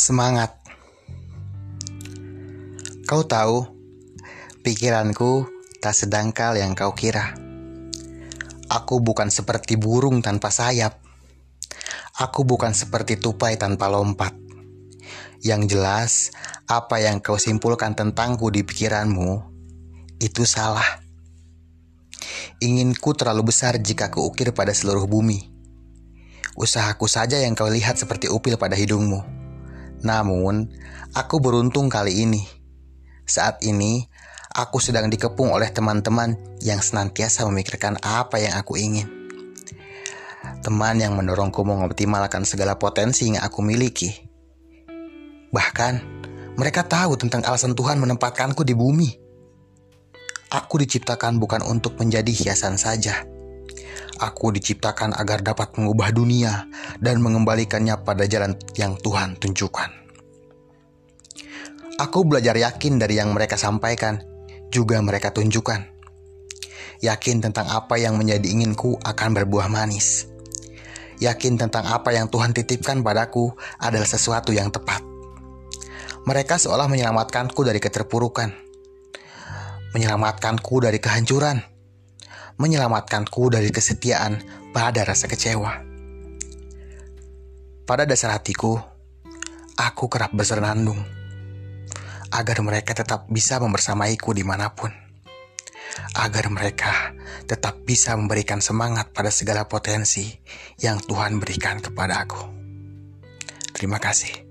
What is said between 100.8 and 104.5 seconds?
Tuhan berikan kepada aku. Terima kasih.